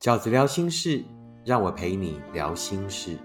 [0.00, 1.04] 饺子聊心事，
[1.44, 3.18] 让我陪你聊心事。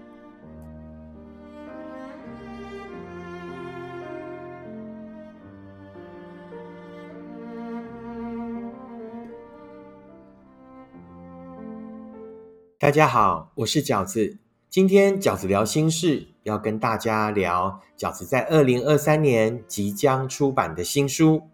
[12.78, 14.36] 大家好，我是饺子。
[14.68, 21.48] 今天饺子聊心事，要跟大家聊饺子在二零二三年即将出版的新书。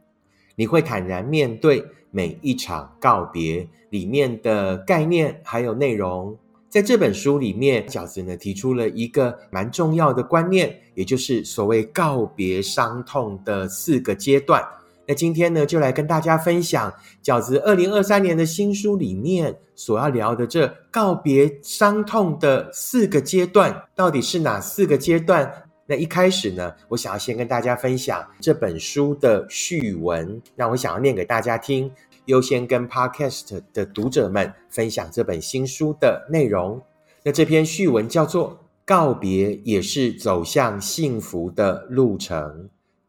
[0.56, 6.38] 你会坦然面对每一场告别里面的概念还有内容。
[6.68, 14.64] 在这本书里面，饺子呢提出了一个蛮重要的观念，也就是所谓告别伤痛的四个阶段。
[15.06, 16.90] 那今天呢，就来跟大家分享
[17.22, 25.52] 饺子二零二三年的新书里面所要聊的这告别伤痛的四个阶段，到底是哪四个阶段？
[25.86, 31.90] 那一开始呢，我想要先跟大家分享这本书的序文，让我想要念给大家听。
[32.26, 36.80] 优先跟 Podcast 的读者们分享这本新书的内容。
[37.24, 38.52] 那这篇序文叫做
[38.84, 42.38] 《告别也是走向幸福的路程》，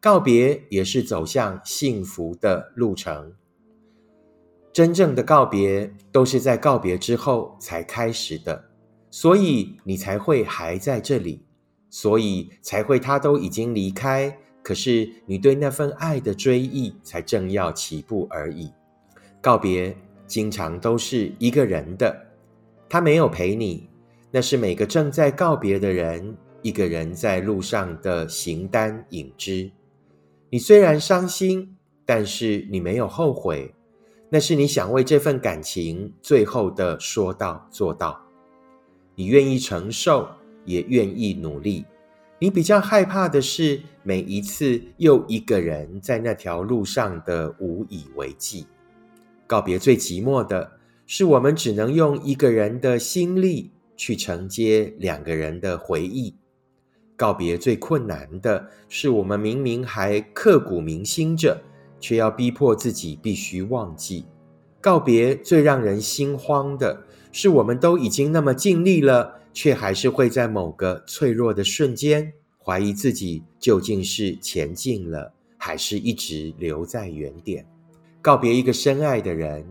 [0.00, 3.32] 告别也是走向幸福的路程。
[4.72, 8.64] 真正的告别都是在告别之后才开始的，
[9.12, 11.43] 所以你才会还在这里。
[11.94, 18.72] 所以才会，他都已经离开，可是你对那份爱的追忆才正要起步而已。
[19.40, 22.32] 告别经常都是一个人的，
[22.88, 23.88] 他没有陪你，
[24.32, 29.70] 那是每个正在告别的人一个人在路上的形单影只。
[30.50, 33.72] 你虽然伤心，但是你没有后悔，
[34.30, 38.20] 那是你想为这份感情最后的说到做到，
[39.14, 40.28] 你愿意承受。
[40.64, 41.84] 也愿意努力。
[42.38, 48.66] 你比较害怕的是每一次又一个人在那条路上的无以为继。
[49.46, 50.72] 告别最寂寞的
[51.06, 56.34] 是，我们只能用一个人的心力去承接两个人的回忆。
[57.16, 61.62] 告别最困难的是，我们明明还刻骨铭心着，
[62.00, 64.24] 却要逼迫自己必须忘记。
[64.80, 69.40] 告别最让人心慌的是，我们都已经那么尽力了。
[69.54, 77.64] 却还是会在某个脆弱的瞬间，怀疑自己究竟是前进了，还是一直留在原点。
[78.20, 79.64] 告别一个深爱的人，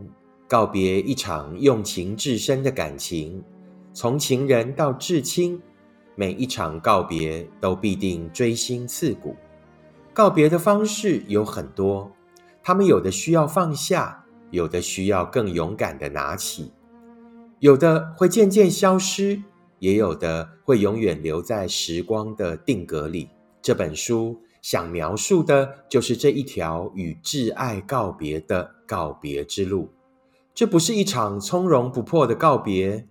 [0.48, 3.44] 告别一场用情至深的感情，
[3.94, 5.62] 从情人到至亲，
[6.16, 9.36] 每一场告别都必定锥心刺骨。
[10.14, 12.12] 告别的方式有很多，
[12.62, 16.72] 他们有的需要放下，有的需要更勇敢的拿起，
[17.60, 19.42] 有的会渐渐消失。
[19.84, 23.28] 也有的会永远留在时光的定格里。
[23.62, 29.90] 这本书想描述的就是这一条与挚爱告别的告别之路。
[30.54, 33.06] 这不是一场从容不迫的告别，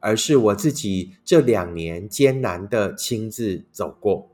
[0.00, 4.28] 而是我自己这两年艰难的亲自走过。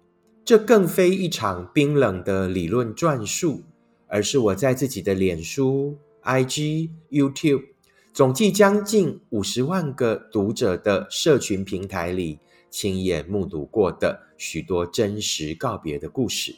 [0.46, 3.64] 这更非一场冰冷的理论转述，
[4.06, 7.71] 而是我在自己的脸书、IG、YouTube。
[8.12, 16.54] 总计将近五十万个读者的社群平台里，亲眼目睹过的许多真实告别的故事，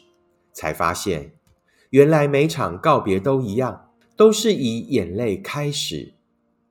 [0.51, 1.31] 才发现，
[1.91, 6.13] 原来每场告别都一样，都是以眼泪开始。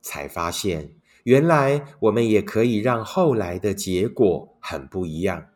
[0.02, 0.90] 才发现，
[1.22, 5.46] 原来我们也可以让后来的结果很不一样，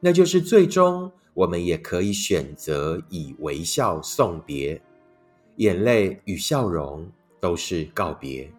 [0.00, 4.82] 那就是最终我们也可以选择以微笑送别，
[5.58, 8.52] 眼泪与笑容都是告别。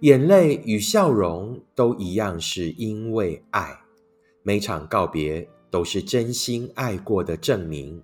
[0.00, 3.78] 眼泪与笑容都一样，是因为爱。
[4.42, 8.02] 每场告别都是真心爱过的证明，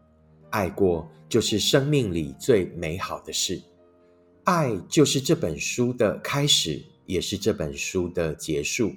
[0.51, 3.63] 爱过就是生命里最美好的事。
[4.45, 8.93] 爱就是这本书的开始，也是这本书的结束。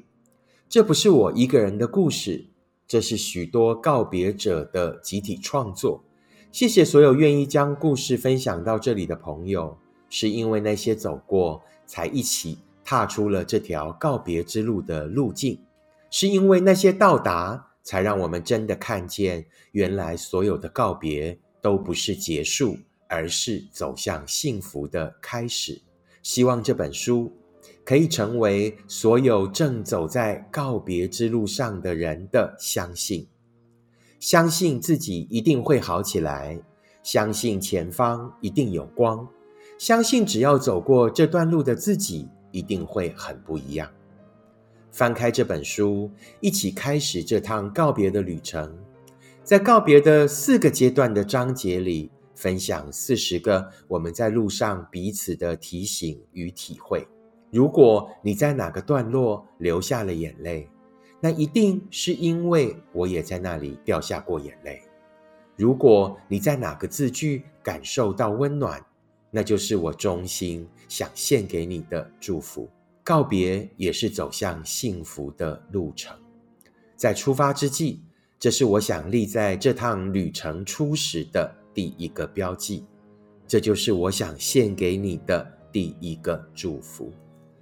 [0.68, 2.48] 这不是我一个人的故事，
[2.86, 6.04] 这是许多告别者的集体创作。
[6.52, 9.78] 谢谢所有愿意将故事分享到这里的朋友，
[10.10, 12.58] 是因为那些走过，才一起。
[12.90, 15.62] 踏出了这条告别之路的路径，
[16.10, 25.80] 是因为那些到达，才让我们真的看见，原来所有的告别都不是结束，而是走向幸福的开始。
[26.24, 27.32] 希望这本书
[27.86, 33.28] 可以成为所有正走在告别之路上的人的相信，
[34.20, 36.60] 相信自己一定会好起来，
[37.04, 39.28] 相信前方一定有光，
[39.78, 42.28] 相信只要走过这段路的自己。
[42.52, 43.90] 一定会很不一样。
[44.92, 46.10] 翻开这本书，
[46.40, 48.78] 一起开始这趟告别的旅程。
[49.44, 57.08] 在告别的四个阶段的章节里，分享四十个我们在路上彼此的提醒与体会。
[57.52, 60.70] 如果你在哪个段落流下了眼泪，
[61.20, 64.82] 那一定是因为我也在那里掉下过眼泪。
[65.56, 68.82] 如果你在哪个字句感受到温暖，
[69.32, 72.70] 那就是我衷心想献给你的祝福。
[73.04, 76.16] 告别也是走向幸福的路程，
[76.96, 78.04] 在出发之际，
[78.38, 82.86] 这是我想立在这趟旅程初始的第一个标记，
[83.48, 87.12] 这就是我想献给你的第一个祝福。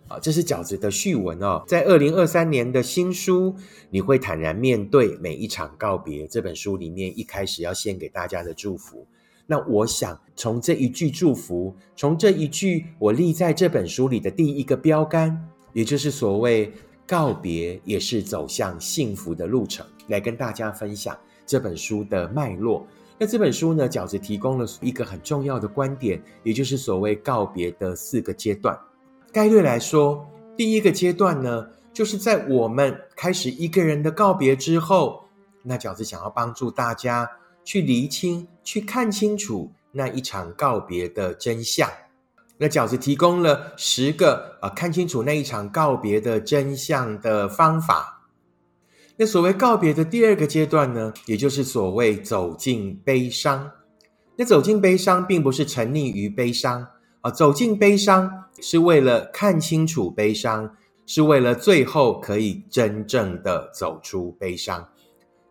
[0.09, 1.63] 啊，这是饺子的序文哦。
[1.67, 3.55] 在二零二三年的新书，
[3.89, 6.27] 你会坦然面对每一场告别。
[6.27, 9.05] 这本书里面一开始要献给大家的祝福，
[9.47, 15.41] 那我想从这一句祝福，从这一句我立在这本书里的第一个标杆，
[15.71, 16.71] 也就是所谓
[17.07, 22.85] 告别也是走向幸福的路程，来跟大家分享这本书的脉络。
[23.17, 28.77] 那这本书呢，饺子提供了一个很重要的观点，也就是所谓告别的四个阶段。
[29.31, 30.23] 概率来说，
[30.55, 35.23] 第一个阶段呢，就是在我们开始一个人的告别之后，
[35.63, 37.27] 那饺子想要帮助大家
[37.63, 41.89] 去厘清、去看清楚那一场告别的真相。
[42.57, 48.27] 那饺子提供了十个啊，看清楚那一场告别的真相的方法。
[49.15, 53.71] 那所谓告别的第二个阶段呢，也就是所谓走进悲伤。
[54.35, 56.85] 那走进悲伤，并不是沉溺于悲伤
[57.21, 57.31] 啊。
[57.31, 58.29] 走进悲伤，
[58.59, 60.75] 是为了看清楚悲伤，
[61.05, 64.89] 是为了最后可以真正的走出悲伤。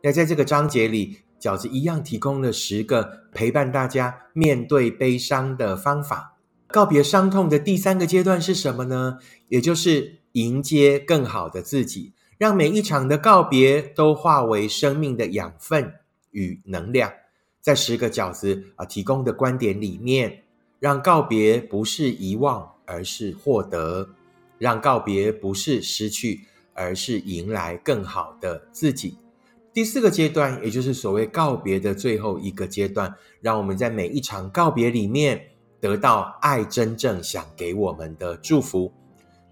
[0.02, 6.36] 那在这个章节里，饺子一样提供了十个陪伴大家面对悲伤的方法。
[6.66, 9.18] 告别伤痛的第三个阶段是什么呢？
[9.48, 15.94] 也就是迎接更好的自己，让每一场的告别都化为生命的养分
[16.30, 17.12] 与能量。
[17.60, 20.42] 在十个饺子啊提供的观点里面。
[20.78, 24.10] 让告别不是遗忘，而是获得；
[24.58, 26.42] 让告别不是失去，
[26.74, 29.16] 而是迎来更好的自己。
[29.76, 38.90] 第四个阶段，也就是所谓告别的最后一个阶段，让我们在每一场告别里面得到爱真正想给我们的祝福。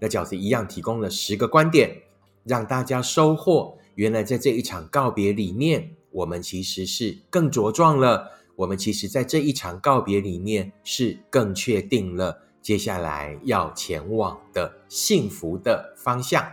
[0.01, 1.95] 那饺子一样提供了十个观点，
[2.43, 3.77] 让大家收获。
[3.93, 8.31] 原来在这一场告别里面，我们其实是更茁壮了。
[8.55, 16.43] 我们其实，在这一场告别里面，是更确定了接下来要前往的幸福的方向。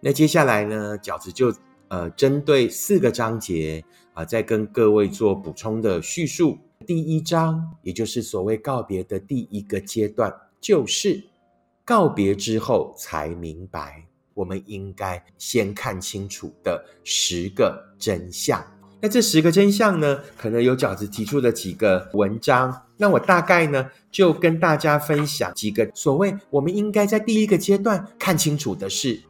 [0.00, 1.54] 那接下来呢，饺子就
[1.88, 6.58] 呃，针对四个章节啊，再跟各位做补充的叙述。
[6.86, 11.24] 第一章，也就是所谓告别的第一个阶段，就是
[11.84, 14.04] 告别之后才明白，
[14.34, 18.64] 我们应该先看清楚的十个真相。
[19.00, 20.20] 那这十个真相呢？
[20.36, 29.22] 可能有饺子提出的几个文章，那我大概呢就跟大家分享几个所谓我们应该在第一个阶段看清楚的事。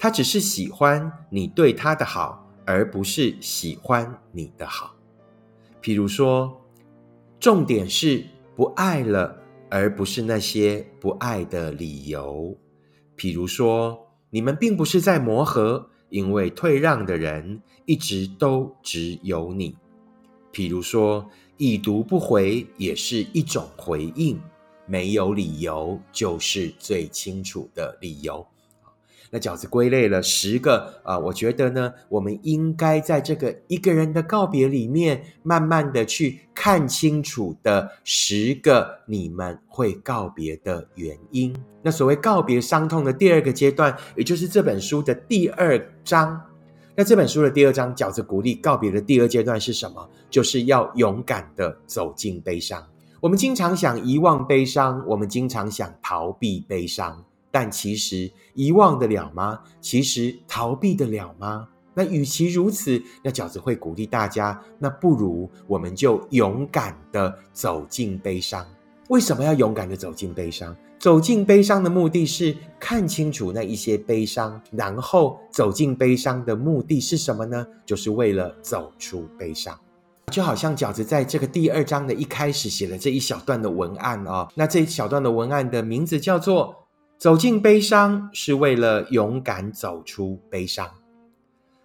[0.00, 4.96] 他只是喜欢你对他的好，而不是喜欢你的好。
[5.80, 6.60] 譬如说，
[7.38, 8.24] 重点是
[8.56, 12.56] 不爱了，而不是那些不爱的理由。
[13.16, 15.86] 譬如说，你们并不是在磨合。
[16.10, 19.76] 因为退让的人一直都只有你。
[20.52, 24.36] 譬如说，已读不回也是一种回应，
[24.86, 28.44] 没有理由就是最清楚的理由。
[29.32, 41.54] 那饺子归类了十个啊，我觉得呢，我们应该在这个一个人的告别里面，慢慢的去看清楚的十个你们会告别的原因。
[41.80, 46.40] 那所谓告别伤痛的第二个阶段，也就是这本书的第二章。
[46.96, 50.06] 那这本书的第二章，饺子鼓励告别的第二阶段是什么？
[50.28, 52.84] 就是要勇敢的走进悲伤。
[53.20, 57.24] 我们经常想遗忘悲伤，我们经常想逃避悲伤。
[57.50, 59.60] 但其实遗忘得了吗？
[59.80, 61.68] 其实逃避得了吗？
[61.92, 68.64] 那与其如此，那饺子会鼓励大家，那不如我们就勇敢的走进悲伤。
[69.08, 70.74] 为什么要勇敢的走进悲伤？
[71.00, 77.66] 走进悲伤的目的是看清楚那一些悲伤，然后走进悲伤的目的是什么呢？
[77.84, 79.76] 就是为了走出悲伤。
[80.30, 86.76] 就好像饺子在这个第二章的一开始写了这一小段的文案哦，那这一小段的文案的名字叫做。
[87.20, 90.88] 走进悲伤，是为了勇敢走出悲伤。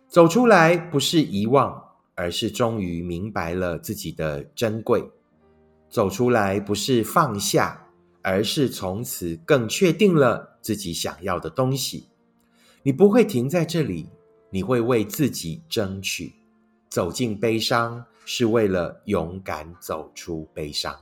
[0.07, 1.83] 走出来不是遗忘，
[2.15, 5.03] 而是终于明白了自己的珍贵。
[5.89, 7.85] 走出来不是放下，
[8.21, 12.07] 而是从此更确定了自己想要的东西。
[12.83, 14.07] 你不会停在这里，
[14.51, 16.33] 你会为自己争取。
[16.89, 20.95] 走进悲伤，是为了勇敢走出悲伤。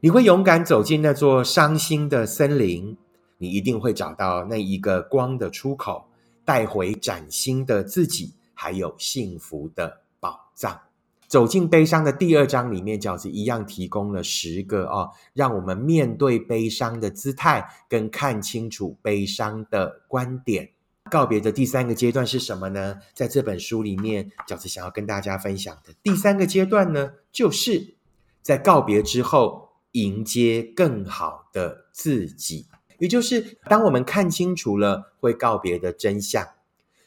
[0.00, 2.94] 你会勇敢走进那座伤心的森林。
[3.38, 6.06] 你一定会找到那一个光的出口，
[6.44, 10.78] 带回崭新的自己，还有幸福的宝藏。
[11.26, 20.70] 走进悲伤的第二章里面，饺子一样提供了十个哦，让我们面对悲伤的姿态，跟看清楚悲伤的观点。
[21.10, 22.98] 告别的第三个阶段是什么呢？
[23.14, 27.94] 在这本书里面，饺子想要跟大家分享的第三个阶段呢，就是
[28.42, 32.66] 在告别之后，迎接更好的自己。
[32.98, 36.46] 也就是当我们看清楚了会告别的真相，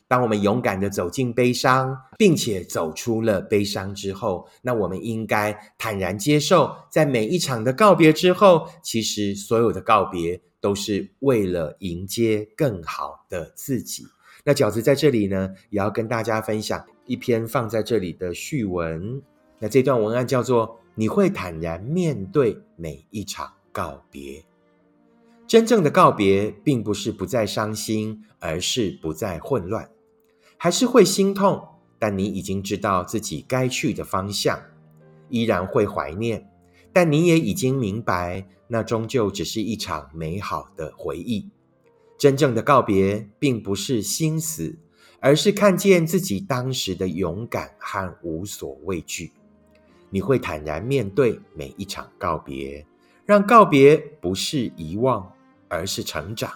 [0.08, 14.06] 当我们勇敢的走进悲伤，并且走出了悲伤之后，那我们应该坦然接受，在每一场的告别之后，其实所有的告别都是为了迎接更好的自己。
[14.44, 19.22] 那饺子在这里呢，也要跟大家分享一篇放在这里的序文。
[19.60, 24.44] 那这段文案叫做“你会坦然面对每一场告别”。
[25.52, 29.90] 真正的告别，并不是不再伤心，而是不再混乱。
[30.56, 31.62] 还是会心痛，
[32.00, 34.58] 但你已经知道自己该去的方向；
[35.28, 36.50] 依然会怀念，
[36.94, 41.50] 但你也已经明白，那终究只是一场美好的回忆。
[42.18, 44.80] 真正的告别，并不是心死，
[45.20, 49.34] 而是看见自己当时的勇敢和无所畏惧。
[50.12, 52.88] 你会坦然面对每一场告别，
[53.26, 55.30] 让告别不是遗忘。
[55.72, 56.52] 而是成长，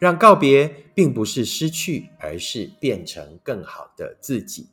[0.00, 4.66] 让告别并不是失去，而是变成更好的自己。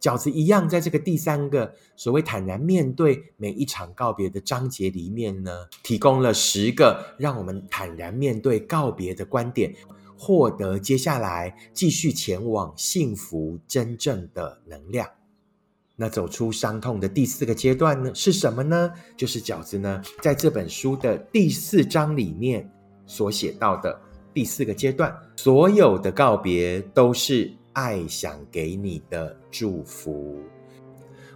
[0.00, 9.72] 饺子一样，在这个第三个所谓坦然面对每一场告别的章节里面呢，提供了十个让我们坦然面对告别的观点，
[10.18, 15.08] 获得接下来继续前往幸福真正的能量。
[15.96, 18.92] 那走出伤痛的第四个阶段呢，是什么呢？
[19.16, 22.68] 就是饺子呢，在这本书的第四章里面。
[23.06, 23.98] 所写到的
[24.32, 30.36] 第四个阶段，所有的告别都是爱想给你的祝福。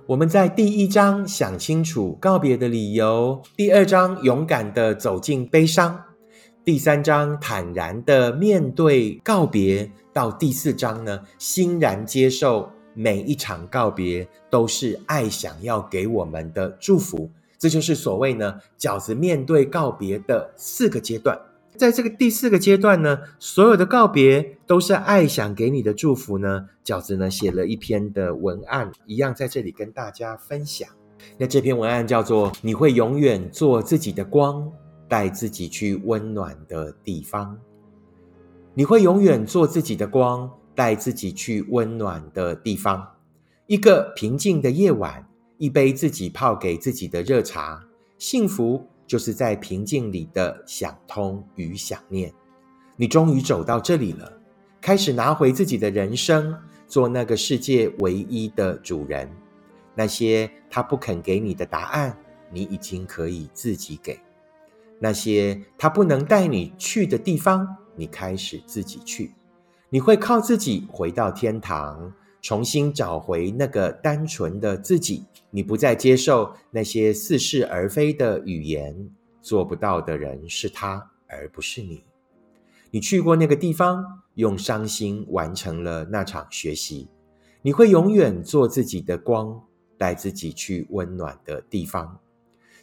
[0.06, 6.02] 我们在第一章想清楚告别的理由，第二章勇敢的走进悲伤，
[6.64, 17.30] 第三章坦然的面对告别，到第四章呢，欣然接受每一场告别都是爱想要给我们的祝福。
[17.58, 21.38] 这就是所谓呢，饺子面对告别的四个阶段。
[21.78, 26.66] 在这个第四个阶段呢，所有的告别都是爱想给你的祝福呢。
[26.84, 30.88] 饺子呢写了一篇的文案，一样在这里跟大家分享。
[31.38, 34.70] 那这篇文案叫做“你会永远做自己的光，
[35.08, 37.56] 带自己去温暖的地方”。
[38.74, 43.06] 你会永远做自己的光，带自己去温暖的地方。
[43.66, 45.24] 一个平静的夜晚，
[45.58, 47.84] 一杯自己泡给自己的热茶，
[48.18, 48.84] 幸福。
[49.08, 52.30] 就是在平静里的想通与想念，
[52.94, 54.30] 你终于走到这里了，
[54.82, 56.54] 开始拿回自己的人生，
[56.86, 59.26] 做那个世界唯一的主人。
[59.94, 62.16] 那些他不肯给你的答案，
[62.52, 64.14] 你已经可以自己给；
[65.00, 69.32] 那些他不能带你去的地方，你开始自己去。
[69.88, 72.12] 你会靠自己回到天堂。
[72.48, 79.10] 重新找回那个单纯的自己，你不再接受那些似是而非的语言。
[79.42, 82.02] 做不到的人是他，而不是你。
[82.90, 87.10] 你去过那个地方，用伤心完成了那场学习。
[87.60, 89.62] 你会永远做自己的光，
[89.98, 92.18] 带自己去温暖的地方。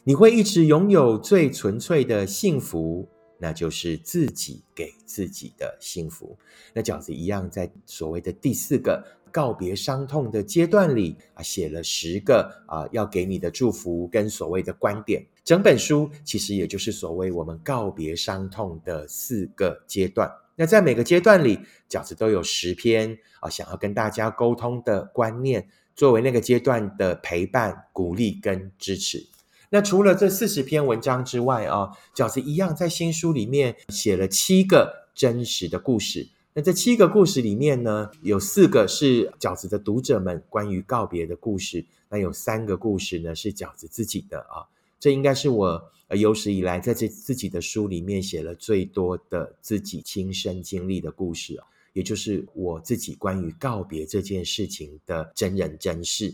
[0.04, 3.08] 你会一直拥有最纯粹的幸福，
[3.38, 6.36] 那就是自己给自己的幸福。
[6.72, 9.04] 那饺子一样，在所谓的第四个。
[9.32, 15.22] 告别伤痛的阶段里啊，写了十个啊要给你的祝福跟所谓的观点。
[15.44, 20.30] 整本书其实也就是所谓我们告别伤痛的四个阶段。
[20.54, 29.26] 那在每个阶段里，饺子都有十篇啊想要跟大家沟通的观念，作为那个阶段的陪伴、鼓励跟支持。
[29.70, 36.28] 那除了这四十篇文章之外啊，饺子一样在新书里面写了七个真实的故事。
[36.54, 44.64] 那这七个故事里面呢，有四个是饺子的读者们关于告别的故事，那有三个故事呢是饺子自己的啊。
[44.98, 56.32] 这应该是我有史以来在这自己的书里面写了最多的自己亲身经历的故事啊，也就是我自己关于告别这件事情的真人真事。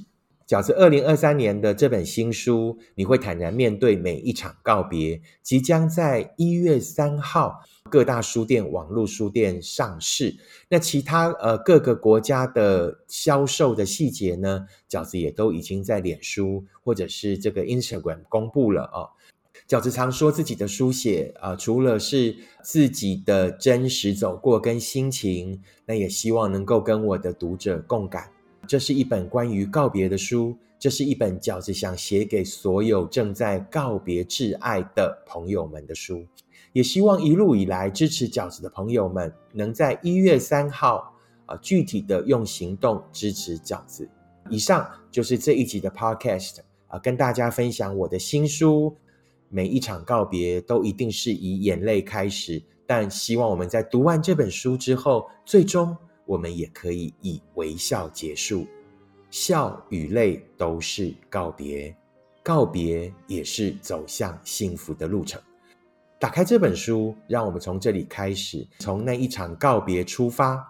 [0.52, 7.62] 饺子二零二三年的这本新书，你会坦然面对每一场告别，即将在一月三号。
[7.88, 10.36] 各大书店、网络书店上市，
[10.68, 14.66] 那其他呃各个国家的销售的细节呢？
[14.90, 19.08] 饺子也都已经在脸书或者是这个 Instagram 公布了哦。
[19.66, 28.28] 饺子常说自己的书写啊，除了是自己的真实走过跟心情，那也希望能够跟我的读者共感。
[28.66, 36.24] 这是一本关于告别的书，这是一本饺子想写给所有正在告别挚爱的朋友们的书。
[36.72, 41.12] 也希望一路以来支持饺子的朋友们，能在一月三号
[41.44, 44.08] 啊，具体的用行动支持饺子。
[44.48, 48.96] 以上就是这一集的 Podcast 啊，跟大家分享我的新书。
[49.50, 55.94] 每一场告别都一定是以眼泪开始，但希望我们在读完这本书之后，最终
[56.26, 58.66] 我们也可以以微笑结束。
[59.30, 61.96] 笑与泪都是告别，
[62.42, 65.40] 告别也是走向幸福的路程。
[66.18, 70.62] 打开这本书，让我们从这里开始，从那一场告别出发，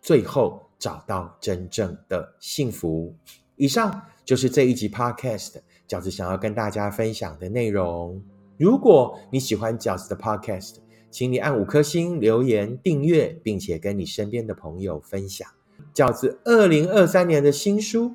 [0.00, 3.14] 最后找到真正的幸福。
[3.56, 5.56] 以上就是这一集 Podcast
[5.88, 8.22] 饺子想要跟大家分享的内容。
[8.56, 10.76] 如果你喜欢饺子的 Podcast，
[11.10, 15.48] 请你按五颗星、留言、订阅，并且跟你身边的朋友分享
[15.94, 18.12] 饺子二零二三年的新书。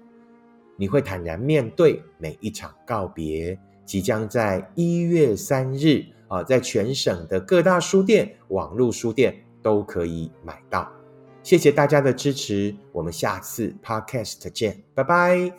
[0.75, 6.05] 你会坦然面对每一场告别，即将在一月三日。
[6.29, 10.91] 啊，在全省的各大书店、网络书店都可以买到。
[11.43, 15.51] 谢谢大家的支持，我们下次 Podcast 见，拜拜。